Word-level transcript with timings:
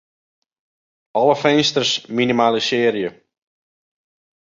Alle 1.19 1.35
finsters 1.43 1.91
minimalisearje. 2.17 3.09